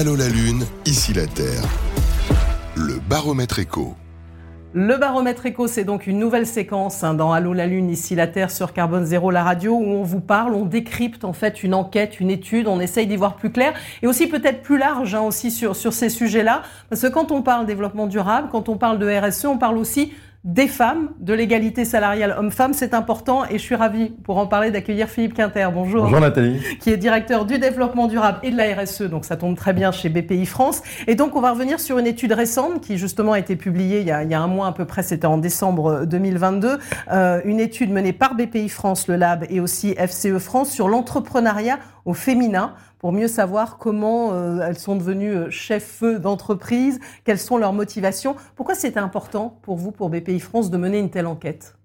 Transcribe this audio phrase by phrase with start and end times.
[0.00, 1.62] Allô la Lune, ici la Terre.
[2.74, 3.96] Le baromètre écho.
[4.72, 8.26] Le baromètre éco, c'est donc une nouvelle séquence hein, dans Allô la Lune, ici la
[8.26, 11.74] Terre sur Carbone Zéro, la radio, où on vous parle, on décrypte en fait une
[11.74, 15.20] enquête, une étude, on essaye d'y voir plus clair et aussi peut-être plus large hein,
[15.20, 16.62] aussi sur, sur ces sujets-là.
[16.88, 20.14] Parce que quand on parle développement durable, quand on parle de RSE, on parle aussi
[20.44, 24.70] des femmes, de l'égalité salariale homme-femme, c'est important et je suis ravie pour en parler
[24.70, 25.68] d'accueillir Philippe Quinter.
[25.72, 26.04] Bonjour.
[26.04, 26.62] Bonjour Nathalie.
[26.80, 29.92] Qui est directeur du développement durable et de la RSE, donc ça tombe très bien
[29.92, 30.82] chez BPI France.
[31.06, 34.06] Et donc on va revenir sur une étude récente qui justement a été publiée il
[34.06, 36.78] y a, il y a un mois à peu près, c'était en décembre 2022,
[37.12, 41.78] euh, une étude menée par BPI France, le Lab et aussi FCE France sur l'entrepreneuriat
[42.04, 47.56] au féminin pour mieux savoir comment euh, elles sont devenues euh, chefs d'entreprise, quelles sont
[47.56, 48.36] leurs motivations.
[48.56, 51.76] Pourquoi c'était important pour vous, pour BPI France, de mener une telle enquête?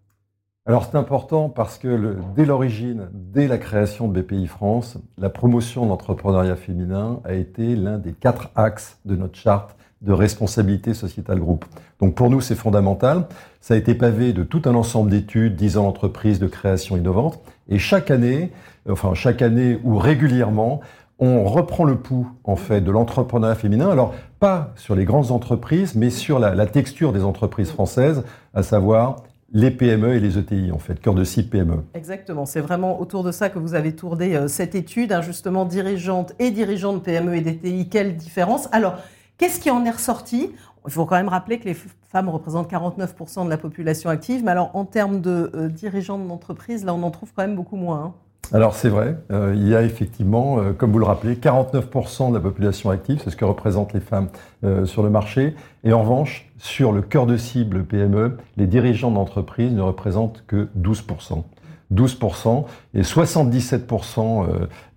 [0.67, 5.83] Alors c'est important parce que dès l'origine, dès la création de BPI France, la promotion
[5.83, 11.39] de l'entrepreneuriat féminin a été l'un des quatre axes de notre charte de responsabilité sociétale
[11.39, 11.65] groupe.
[11.99, 13.25] Donc pour nous, c'est fondamental.
[13.59, 17.39] Ça a été pavé de tout un ensemble d'études disant l'entreprise de création innovante.
[17.67, 18.51] Et chaque année,
[18.89, 20.81] enfin chaque année ou régulièrement,
[21.17, 23.89] on reprend le pouls en fait de l'entrepreneuriat féminin.
[23.89, 29.23] Alors pas sur les grandes entreprises, mais sur la, texture des entreprises françaises, à savoir
[29.53, 31.83] les PME et les ETI, en fait, cœur de cible PME.
[31.93, 35.63] Exactement, c'est vraiment autour de ça que vous avez tourné euh, cette étude, hein, justement,
[35.65, 38.67] dirigeante et dirigeante PME et d'ETI, quelle différence?
[38.73, 38.95] Alors,
[39.37, 40.51] qu'est-ce qui en est ressorti?
[40.87, 44.51] Il faut quand même rappeler que les femmes représentent 49% de la population active, mais
[44.51, 48.03] alors en termes de euh, dirigeantes d'entreprise, là, on en trouve quand même beaucoup moins.
[48.03, 48.13] Hein.
[48.53, 52.35] Alors c'est vrai, euh, il y a effectivement, euh, comme vous le rappelez, 49% de
[52.35, 54.29] la population active, c'est ce que représentent les femmes
[54.85, 55.55] sur le marché.
[55.83, 60.69] Et en revanche, sur le cœur de cible PME, les dirigeants d'entreprise ne représentent que
[60.79, 61.43] 12%.
[61.93, 64.45] 12% et 77%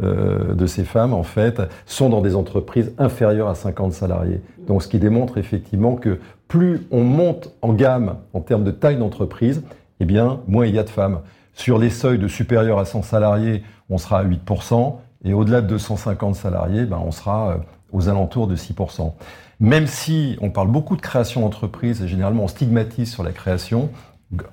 [0.00, 4.41] de ces femmes, en fait, sont dans des entreprises inférieures à 50 salariés.
[4.67, 8.97] Donc ce qui démontre effectivement que plus on monte en gamme en termes de taille
[8.97, 9.62] d'entreprise,
[10.00, 11.21] eh bien, moins il y a de femmes.
[11.54, 15.66] Sur les seuils de supérieur à 100 salariés, on sera à 8%, et au-delà de
[15.66, 17.56] 250 salariés, ben, on sera euh,
[17.93, 19.12] aux alentours de 6%.
[19.60, 23.91] Même si on parle beaucoup de création d'entreprise, et généralement on stigmatise sur la création,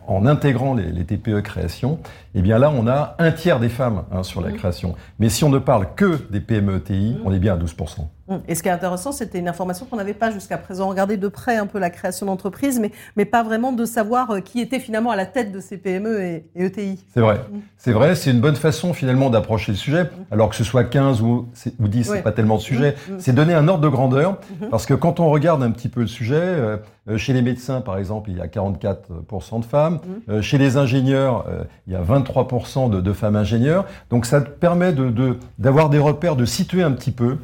[0.07, 1.99] en intégrant les, TPE création,
[2.33, 4.55] eh bien là, on a un tiers des femmes hein, sur la mmh.
[4.55, 4.95] création.
[5.19, 8.07] Mais si on ne parle que des PME-TI, on est bien à 12%.
[8.27, 8.41] Hum.
[8.47, 10.89] Et ce qui est intéressant, c'était une information qu'on n'avait pas jusqu'à présent.
[10.89, 14.39] Regarder de près un peu la création d'entreprise, mais, mais pas vraiment de savoir euh,
[14.39, 17.05] qui était finalement à la tête de ces PME et, ETI.
[17.13, 17.41] C'est vrai.
[17.53, 17.61] Hum.
[17.77, 20.01] C'est vrai, c'est une bonne façon finalement d'approcher le sujet.
[20.01, 20.25] Hum.
[20.31, 21.49] Alors que ce soit 15 ou,
[21.79, 22.95] ou 10, c'est pas tellement de sujet.
[23.19, 24.39] C'est donner un ordre de grandeur.
[24.71, 27.81] Parce que quand on regarde un petit peu le sujet, euh, euh, chez les médecins,
[27.81, 29.99] par exemple, il y a 44% de femmes.
[30.41, 31.45] chez les ingénieurs,
[31.85, 33.85] il y a 23% de, de, femmes ingénieurs.
[34.09, 34.93] Donc ça permet
[35.59, 37.37] d'avoir de, des repères, de situer un petit peu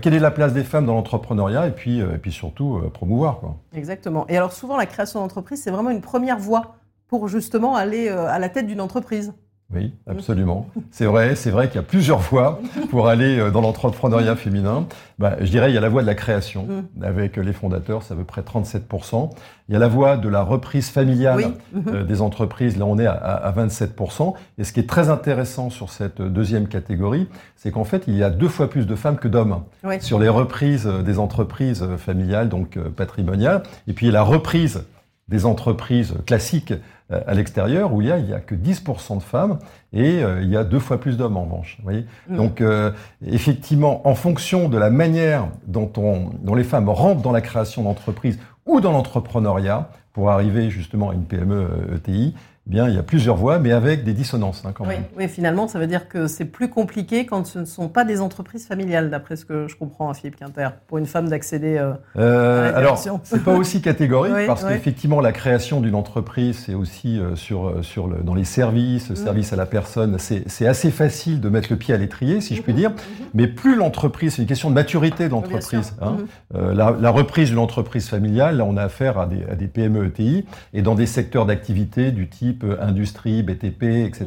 [0.00, 2.88] quelle est la place des femmes dans l'entrepreneuriat et puis, euh, et puis surtout euh,
[2.88, 3.40] promouvoir.
[3.40, 3.56] Quoi.
[3.74, 4.26] Exactement.
[4.28, 6.76] Et alors souvent, la création d'entreprise, c'est vraiment une première voie
[7.08, 9.34] pour justement aller euh, à la tête d'une entreprise.
[9.74, 10.68] Oui, absolument.
[10.90, 12.60] C'est vrai, c'est vrai qu'il y a plusieurs voies
[12.90, 14.86] pour aller euh, dans l'entrepreneuriat féminin.
[15.18, 17.04] Bah, je dirais, il y a la voie de la création, mm.
[17.04, 19.30] avec les fondateurs, c'est à peu près 37%.
[19.68, 21.52] Il y a la voie de la reprise familiale
[21.88, 24.34] euh, des entreprises, là on est à, 27%.
[24.58, 28.22] Et ce qui est très intéressant sur cette deuxième catégorie, c'est qu'en fait, il y
[28.22, 29.62] a deux fois plus de femmes que d'hommes
[30.00, 33.62] sur les reprises des entreprises familiales, donc euh, patrimoniales.
[33.88, 34.84] Et puis la reprise
[35.32, 36.74] des entreprises classiques
[37.10, 39.58] euh, à l'extérieur où il y a, il y a que 10% de femmes
[39.92, 41.76] et euh, il y a deux fois plus d'hommes en revanche.
[41.78, 42.36] Vous voyez mm.
[42.36, 42.92] Donc euh,
[43.26, 47.82] effectivement, en fonction de la manière dont, on, dont les femmes rentrent dans la création
[47.82, 51.66] d'entreprises ou dans l'entrepreneuriat pour arriver justement à une PME
[51.96, 52.34] ETI,
[52.68, 55.02] eh bien, il y a plusieurs voies, mais avec des dissonances hein, quand même.
[55.18, 58.20] Oui, finalement, ça veut dire que c'est plus compliqué quand ce ne sont pas des
[58.20, 61.76] entreprises familiales, d'après ce que je comprends, à hein, Philippe Quinter, pour une femme d'accéder
[61.76, 66.56] euh, euh, à la Alors, c'est pas aussi catégorique, parce qu'effectivement, la création d'une entreprise,
[66.64, 69.24] c'est aussi euh, sur, euh, sur le, dans les services, le mm.
[69.24, 72.62] service à la personne, c'est assez facile de mettre le pied à l'étrier, si je
[72.62, 72.76] puis mm-hmm.
[72.76, 73.24] dire, mm-hmm.
[73.34, 75.96] mais plus l'entreprise, c'est une question de maturité d'entreprise.
[76.00, 76.18] Hein.
[76.54, 76.72] Mm-hmm.
[76.74, 80.06] la, la, reprise d'une entreprise familiale, là, on a affaire à des, à des PME
[80.06, 80.44] ETI,
[80.74, 84.26] et dans des secteurs d'activité du type industrie, BTP, etc.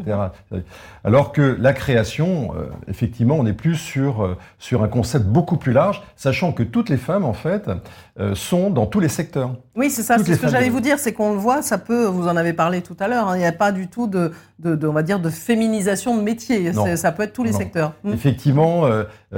[1.03, 5.57] Alors que la création, euh, effectivement, on est plus sur, euh, sur un concept beaucoup
[5.57, 7.69] plus large, sachant que toutes les femmes, en fait,
[8.33, 9.55] sont dans tous les secteurs.
[9.75, 10.17] Oui, c'est ça.
[10.17, 12.53] C'est ce que j'allais vous dire, c'est qu'on le voit, ça peut, vous en avez
[12.53, 15.03] parlé tout à l'heure, hein, il n'y a pas du tout de, de, on va
[15.03, 16.71] dire, de féminisation de métier.
[16.95, 17.93] Ça peut être tous les secteurs.
[18.03, 18.13] Mmh.
[18.13, 18.83] Effectivement,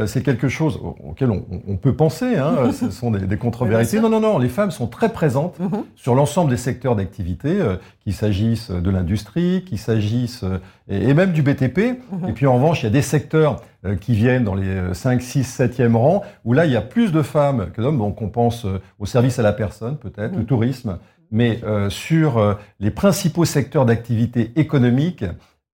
[0.05, 2.35] c'est quelque chose auquel on, peut penser.
[2.35, 3.99] Hein, ce sont des, des contre-vérités.
[3.99, 4.37] Non, non, non.
[4.37, 5.77] Les femmes sont très présentes mmh.
[5.95, 7.59] sur l'ensemble des secteurs d'activité,
[8.03, 10.43] qu'il s'agisse de l'industrie, qu'il s'agisse
[10.87, 11.99] et, même du BTP.
[12.11, 12.29] Mhm.
[12.29, 13.61] Et puis en revanche, il y a des secteurs
[14.01, 17.21] qui viennent dans les 5, 6, 7e rang, où là, il y a plus de
[17.21, 17.97] femmes que d'hommes.
[17.97, 18.65] Donc on pense
[18.99, 20.99] au service à la personne, peut-être, le tourisme.
[21.31, 25.25] Mais sur les principaux secteurs d'activité économique,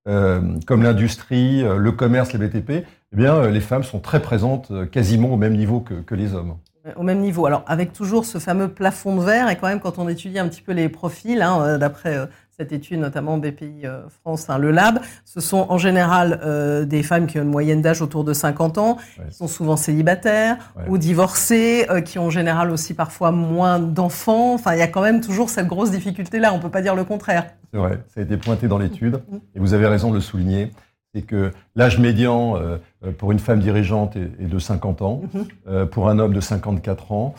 [0.05, 5.37] comme l'industrie, le commerce, les BTP, eh bien, les femmes sont très présentes, quasiment au
[5.37, 6.56] même niveau que, que les hommes.
[6.97, 7.47] Au même niveau.
[7.47, 10.49] Alors, avec toujours ce fameux plafond de verre, et quand même, quand on étudie un
[10.49, 12.27] petit peu les profils, hein, euh, d'après euh,
[12.57, 16.41] cette étude, notamment BPI euh, France, hein, le Lab, ce sont en général
[16.87, 20.57] des femmes qui ont une moyenne d'âge autour de 50 ans, qui sont souvent célibataires
[20.89, 24.55] ou divorcées, qui ont en général aussi parfois moins d'enfants.
[24.55, 26.53] Enfin, il y a quand même toujours cette grosse difficulté-là.
[26.53, 27.47] On peut pas dire le contraire.
[27.73, 29.41] C'est vrai, ça a été pointé dans l'étude, mm-hmm.
[29.55, 30.71] et vous avez raison de le souligner
[31.15, 35.45] c'est que l'âge médian euh, euh, pour une femme dirigeante est, de 50 ans, mhm.
[35.69, 37.35] euh, pour un homme de 54 ans.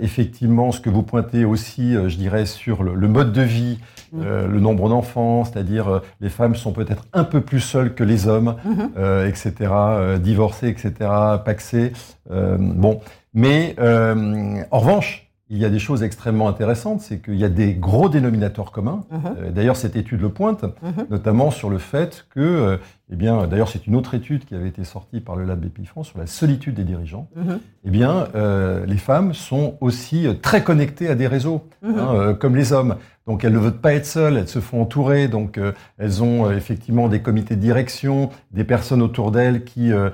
[0.00, 3.78] Effectivement, ce que vous pointez aussi, je dirais, sur le, mode de vie,
[4.12, 4.46] mhm.
[4.50, 8.56] le nombre d'enfants, c'est-à-dire les femmes sont peut-être un peu plus seules que les hommes,
[8.64, 8.90] mhm.
[9.26, 9.72] etc.,
[10.20, 11.10] divorcées, etc.,
[11.44, 11.92] paxées.
[12.28, 13.00] bon,
[13.34, 17.74] mais en revanche, il y a des choses extrêmement intéressantes, c'est qu'il y a des
[17.74, 19.04] gros dénominateurs communs.
[19.12, 19.50] Uh-huh.
[19.50, 20.64] D'ailleurs, cette étude le pointe,
[21.10, 22.76] notamment sur le fait que, euh,
[23.10, 26.08] eh bien, d'ailleurs, c'est une autre étude qui avait été sortie par le Lab France
[26.08, 27.28] sur la solitude des dirigeants.
[27.38, 27.58] Uh-huh.
[27.84, 32.54] Eh bien, euh, les femmes sont aussi très connectées à des réseaux, hein, euh, comme
[32.54, 32.96] les hommes.
[33.28, 36.46] Donc elles ne veulent pas être seules, elles se font entourer, donc euh, elles ont
[36.46, 40.10] euh, effectivement des comités de direction, des personnes autour d'elles qui euh,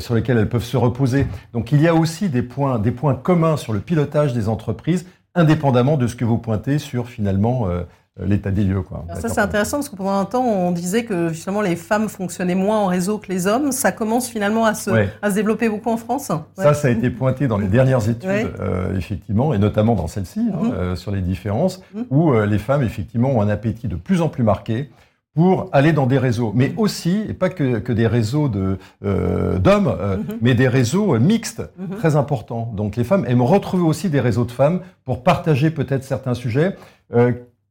[0.00, 1.28] sur lesquelles elles peuvent se reposer.
[1.52, 5.06] Donc il y a aussi des points, des points communs sur le pilotage des entreprises,
[5.36, 7.84] indépendamment de ce que vous pointez sur finalement euh,
[8.24, 8.82] l'état des lieux.
[8.82, 9.04] Quoi.
[9.20, 12.54] ça c'est intéressant parce que pendant un temps on disait que justement les femmes fonctionnaient
[12.54, 13.72] moins en réseau que les hommes.
[13.72, 16.30] Ça commence finalement à se, à se développer beaucoup en France.
[16.56, 20.40] Ça, ça a été pointé dans les dernières études, euh, effectivement, et notamment dans celle-ci,
[20.40, 20.72] hein, mhm.
[20.72, 22.06] euh, sur les différences, mhm.
[22.10, 24.90] où les femmes effectivement ont un appétit de plus en plus marqué
[25.34, 29.94] pour aller dans des réseaux, mais aussi, et pas que, que des réseaux de d'hommes,
[29.94, 30.38] mhm.
[30.40, 31.62] mais des réseaux mixtes,
[31.98, 32.72] très importants.
[32.74, 36.76] Donc les femmes aiment retrouver aussi des réseaux de femmes pour partager peut-être certains sujets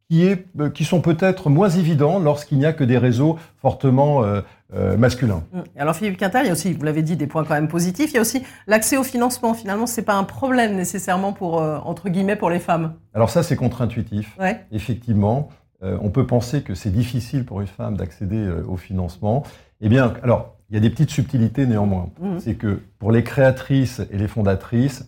[0.09, 4.23] qui, est, euh, qui sont peut-être moins évidents lorsqu'il n'y a que des réseaux fortement
[4.23, 4.41] euh,
[4.73, 5.43] euh, masculins.
[5.77, 8.11] Alors Philippe Quintal, il y a aussi, vous l'avez dit, des points quand même positifs.
[8.11, 9.53] Il y a aussi l'accès au financement.
[9.53, 12.93] Finalement, c'est pas un problème nécessairement pour entre guillemets pour les femmes.
[13.13, 14.35] Alors ça, c'est contre-intuitif.
[14.39, 14.65] Ouais.
[14.71, 15.49] Effectivement,
[15.81, 19.43] on peut penser que c'est difficile pour une femme d'accéder au financement.
[19.81, 22.09] Eh bien, alors il y a des petites subtilités néanmoins.
[22.19, 22.39] Mmh.
[22.39, 25.07] C'est que pour les créatrices et les fondatrices,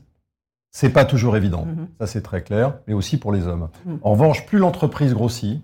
[0.72, 1.88] c'est pas toujours évident, mhm.
[2.00, 3.70] ça c'est très clair, mais aussi pour les hommes.
[3.86, 4.00] Mhm.
[4.02, 5.62] En revanche, plus l'entreprise grossit,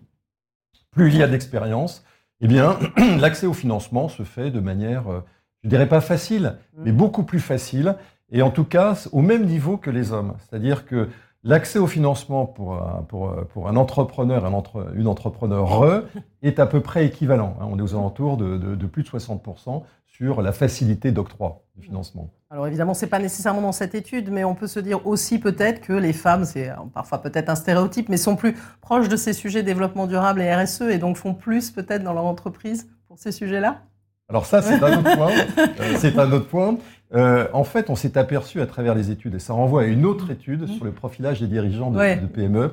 [0.91, 2.03] plus il y a d'expérience,
[2.41, 2.77] eh bien,
[3.19, 5.21] l'accès au financement se fait de manière, euh,
[5.63, 6.83] je dirais pas facile, mhm.
[6.85, 7.95] mais beaucoup plus facile,
[8.31, 10.33] et en tout cas au même niveau que les hommes.
[10.39, 11.09] C'est-à-dire que
[11.43, 16.05] l'accès au financement pour un, pour, pour un entrepreneur, un entre, une entrepreneur
[16.41, 17.57] est à peu près équivalent.
[17.59, 17.67] Hein.
[17.69, 22.29] On est aux alentours de, de plus de 60% sur la facilité d'octroi du financement.
[22.51, 25.81] Alors évidemment, c'est pas nécessairement dans cette étude, mais on peut se dire aussi peut-être
[25.81, 29.63] que les femmes, c'est parfois peut-être un stéréotype, mais sont plus proches de ces sujets
[29.63, 33.81] développement durable et RSE et donc font plus peut-être dans leur entreprise pour ces sujets-là?
[34.33, 35.31] Alors ça, c'est un autre point.
[35.59, 36.77] Euh, c'est un autre point.
[37.13, 40.07] Euh, en fait, on s'est aperçu à travers les études, et ça renvoie à une
[40.07, 42.71] autre étude sur le profilage des dirigeants de, PME.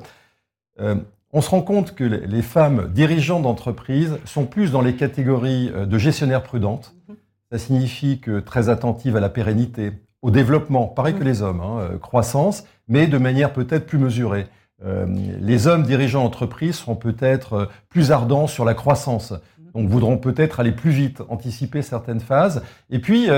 [0.80, 0.94] Euh,
[1.34, 5.98] on se rend compte que les femmes dirigeantes d'entreprise sont plus dans les catégories de
[5.98, 7.16] gestionnaires prudentes, mhm.
[7.52, 9.90] Ça signifie que très attentive à la pérennité,
[10.22, 14.46] au développement, pareil que les hommes, hein, croissance, mais de manière peut-être plus mesurée.
[14.84, 15.06] Euh,
[15.40, 19.34] les hommes dirigeants d'entreprise seront peut-être plus ardents sur la croissance.
[19.74, 22.62] Donc voudront peut-être aller plus vite, anticiper certaines phases.
[22.90, 23.28] Et puis,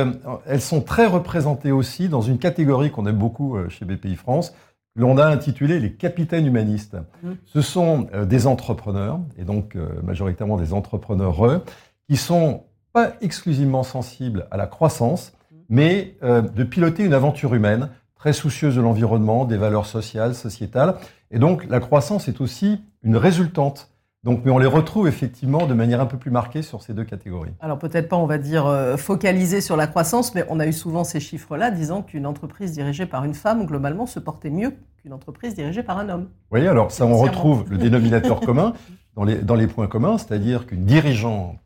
[0.46, 4.50] elles sont très représentées aussi dans une catégorie qu'on aime beaucoup chez BPI France,
[4.94, 6.96] que l'on a intitulé les capitaines humanistes.
[7.22, 7.32] Mm.
[7.44, 11.62] Ce sont des entrepreneurs, et donc majoritairement des entrepreneurs,
[12.08, 15.32] qui sont pas exclusivement sensible à la croissance,
[15.68, 20.96] mais euh, de piloter une aventure humaine, très soucieuse de l'environnement, des valeurs sociales, sociétales.
[21.30, 23.90] Et donc la croissance est aussi une résultante.
[24.24, 27.02] Donc, mais on les retrouve effectivement de manière un peu plus marquée sur ces deux
[27.02, 27.50] catégories.
[27.60, 30.72] Alors peut-être pas, on va dire, euh, focaliser sur la croissance, mais on a eu
[30.72, 35.12] souvent ces chiffres-là disant qu'une entreprise dirigée par une femme, globalement, se portait mieux qu'une
[35.12, 36.28] entreprise dirigée par un homme.
[36.52, 38.74] Oui, alors ça, on retrouve le dénominateur commun
[39.16, 41.58] dans les, dans les points communs, c'est-à-dire qu'une dirigeante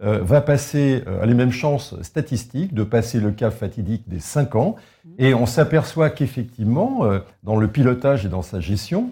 [0.00, 4.20] euh, va passer à euh, les mêmes chances statistiques de passer le cap fatidique des
[4.20, 4.76] 5 ans.
[5.18, 9.10] Et on s'aperçoit qu'effectivement, euh, dans le pilotage et dans sa gestion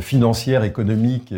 [0.00, 1.32] financière, économique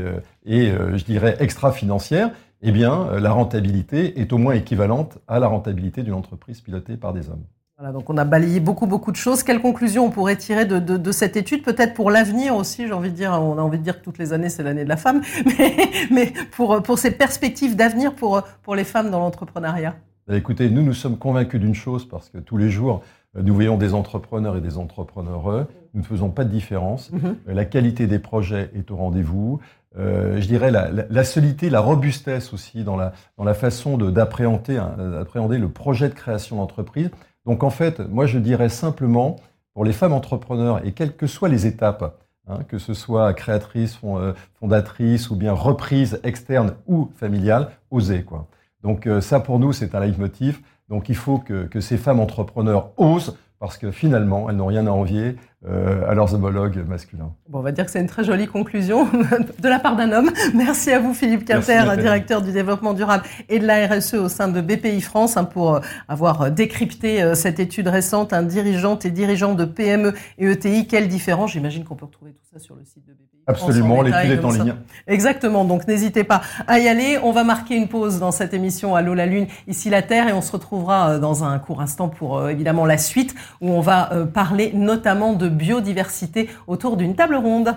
[0.47, 2.31] et, je dirais, extra-financière,
[2.62, 7.12] eh bien, la rentabilité est au moins équivalente à la rentabilité d'une entreprise pilotée par
[7.12, 7.45] des hommes.
[7.81, 9.45] Voilà, donc on a balayé beaucoup, beaucoup de choses.
[9.45, 11.62] Quelles conclusions on pourrait tirer de, de, de cette étude?
[11.62, 14.19] Peut-être pour l'avenir aussi, j'ai envie de dire, on a envie de dire que toutes
[14.19, 15.76] les années, c'est l'année de la femme, mais,
[16.11, 19.95] mais pour, pour ces perspectives d'avenir pour, pour les femmes dans l'entrepreneuriat.
[20.26, 23.02] Bah, écoutez, nous, nous sommes convaincus d'une chose, parce que tous les jours,
[23.35, 25.67] nous voyons des entrepreneurs et des entrepreneurs.
[25.95, 27.11] Nous ne faisons pas de différence.
[27.13, 27.55] Mm -hmm.
[27.55, 29.61] La qualité des projets est au rendez-vous.
[29.97, 33.97] Euh, je dirais la, la, la, solidité, la robustesse aussi dans la, dans la façon
[33.97, 37.11] d'appréhender hein, le projet de création d'entreprise.
[37.47, 39.37] Donc en fait, moi je dirais simplement,
[39.73, 43.99] pour les femmes entrepreneurs, et quelles que soient les étapes, hein, que ce soit créatrice,
[44.05, 48.23] euh, fondatrice, ou bien reprise externe ou familiale, osez.
[48.25, 48.47] Quoi.
[48.83, 50.61] Donc euh, ça pour nous, c'est un leitmotiv.
[50.88, 54.90] Donc il faut que, ces femmes entrepreneurs osent, parce que finalement, elles n'ont rien à
[54.90, 55.37] envier
[55.67, 57.33] à leurs homologues masculins.
[57.49, 59.07] Bon, on va dire que c'est une très jolie conclusion
[59.59, 60.31] de la part d'un homme.
[60.55, 64.47] Merci à vous, Philippe Quinter, directeur du développement durable et de la RSE au sein
[64.49, 69.11] de BPI France, hein, pour euh, avoir décrypté euh, cette étude récente, un dirigeante et
[69.11, 70.87] dirigeant de PME et ETI.
[70.87, 73.25] Quelle différence J'imagine qu'on peut retrouver tout ça sur le site de BPI.
[73.49, 74.75] Absolument, l'étude est en ligne.
[75.07, 77.19] Exactement, donc n'hésitez pas à y aller.
[77.23, 80.35] On va marquer une pause dans cette émission Allô la Lune, ici la Terre, et
[80.35, 84.73] on se retrouvera dans un court instant pour évidemment la suite, où on va parler
[84.75, 87.76] notamment biodiversité autour d'une table ronde.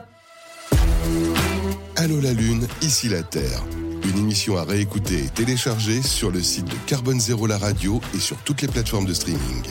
[1.95, 3.61] Allô la Lune, ici la Terre.
[4.03, 8.19] Une émission à réécouter et télécharger sur le site de Carbone Zéro la radio et
[8.19, 9.63] sur toutes les plateformes de streaming.